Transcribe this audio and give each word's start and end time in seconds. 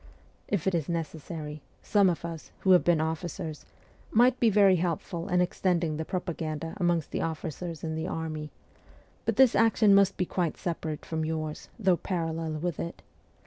If 0.47 0.65
it 0.65 0.73
is 0.73 0.89
necessary, 0.89 1.61
some 1.83 2.09
of 2.09 2.25
us, 2.25 2.51
who 2.61 2.71
have 2.71 2.83
been 2.83 2.99
officers, 2.99 3.67
might 4.09 4.39
be 4.39 4.49
very 4.49 4.77
helpful 4.77 5.27
in 5.29 5.41
extending 5.41 5.97
the 5.97 6.05
propaganda 6.05 6.73
amongst 6.77 7.11
the 7.11 7.21
officers 7.21 7.83
in 7.83 7.93
the 7.93 8.07
army; 8.07 8.49
but 9.25 9.35
this 9.35 9.53
action 9.53 9.93
must 9.93 10.13
ST. 10.13 10.27
PETERSBURG 10.27 10.37
105 10.37 10.53
be 10.53 10.53
quite 10.53 10.57
separate 10.97 11.05
from 11.05 11.23
yours, 11.23 11.69
though 11.77 11.97
parallel 11.97 12.53
with 12.53 12.79
it. 12.79 13.03